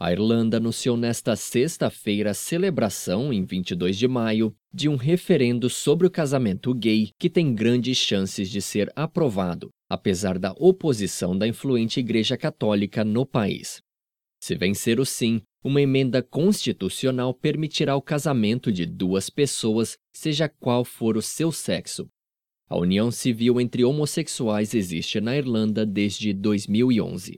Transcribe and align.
A 0.00 0.12
Irlanda 0.12 0.58
anunciou 0.58 0.96
nesta 0.96 1.34
sexta-feira 1.34 2.30
a 2.30 2.34
celebração, 2.34 3.32
em 3.32 3.44
22 3.44 3.98
de 3.98 4.06
maio, 4.06 4.54
de 4.72 4.88
um 4.88 4.94
referendo 4.94 5.68
sobre 5.68 6.06
o 6.06 6.10
casamento 6.10 6.72
gay 6.72 7.10
que 7.18 7.28
tem 7.28 7.52
grandes 7.52 7.98
chances 7.98 8.48
de 8.48 8.62
ser 8.62 8.92
aprovado, 8.94 9.70
apesar 9.90 10.38
da 10.38 10.52
oposição 10.52 11.36
da 11.36 11.48
influente 11.48 11.98
Igreja 11.98 12.36
Católica 12.36 13.04
no 13.04 13.26
país. 13.26 13.82
Se 14.40 14.54
vencer 14.54 15.00
o 15.00 15.04
sim, 15.04 15.42
uma 15.64 15.82
emenda 15.82 16.22
constitucional 16.22 17.34
permitirá 17.34 17.96
o 17.96 18.02
casamento 18.02 18.70
de 18.70 18.86
duas 18.86 19.28
pessoas, 19.28 19.98
seja 20.12 20.48
qual 20.48 20.84
for 20.84 21.16
o 21.16 21.22
seu 21.22 21.50
sexo. 21.50 22.08
A 22.68 22.78
união 22.78 23.10
civil 23.10 23.60
entre 23.60 23.84
homossexuais 23.84 24.74
existe 24.74 25.20
na 25.20 25.36
Irlanda 25.36 25.84
desde 25.84 26.32
2011. 26.32 27.36